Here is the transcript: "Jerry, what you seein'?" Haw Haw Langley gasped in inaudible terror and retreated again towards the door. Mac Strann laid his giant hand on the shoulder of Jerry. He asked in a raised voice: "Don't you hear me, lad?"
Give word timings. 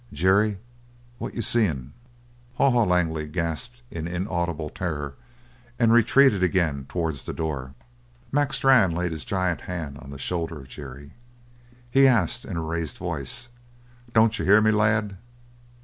"Jerry, 0.11 0.57
what 1.19 1.35
you 1.35 1.43
seein'?" 1.43 1.93
Haw 2.55 2.71
Haw 2.71 2.85
Langley 2.85 3.27
gasped 3.27 3.83
in 3.91 4.07
inaudible 4.07 4.67
terror 4.69 5.13
and 5.77 5.93
retreated 5.93 6.41
again 6.41 6.87
towards 6.89 7.23
the 7.23 7.33
door. 7.33 7.75
Mac 8.31 8.51
Strann 8.51 8.93
laid 8.95 9.11
his 9.11 9.23
giant 9.23 9.61
hand 9.61 9.99
on 9.99 10.09
the 10.09 10.17
shoulder 10.17 10.61
of 10.61 10.69
Jerry. 10.69 11.11
He 11.91 12.07
asked 12.07 12.45
in 12.45 12.57
a 12.57 12.63
raised 12.63 12.97
voice: 12.97 13.47
"Don't 14.11 14.39
you 14.39 14.43
hear 14.45 14.59
me, 14.59 14.71
lad?" 14.71 15.17